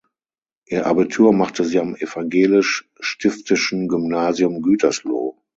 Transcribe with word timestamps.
Ihr 0.65 0.87
Abitur 0.87 1.31
machte 1.31 1.63
sie 1.63 1.79
am 1.79 1.95
Evangelisch 1.95 2.89
Stiftischen 3.01 3.87
Gymnasium 3.87 4.63
Gütersloh. 4.63 5.37